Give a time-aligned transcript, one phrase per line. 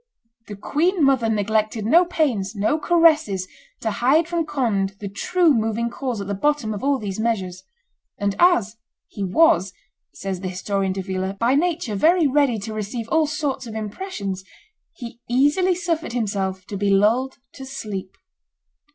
[0.47, 3.47] The queen mother neglected no pains, no caresses,
[3.81, 7.61] to hide from Conde the true moving cause at the bottom of all these measures;
[8.17, 8.77] and as
[9.09, 9.73] "he was,"
[10.11, 14.43] says the historian Davila, "by nature very ready to receive all sorts of impressions,"
[14.93, 18.17] he easily suffered himself to be lulled to sleep.